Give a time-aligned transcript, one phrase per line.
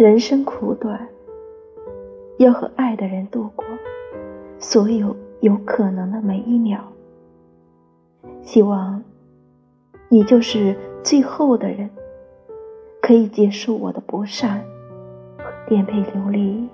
[0.00, 1.06] 人生苦短
[2.38, 3.62] 要和爱的人度过
[4.58, 6.82] 所有有可能的每一秒。
[8.40, 9.04] 希望
[10.08, 11.90] 你就是最后的人
[13.02, 14.64] 可以结束我的不善
[15.36, 16.66] 和颠沛流离。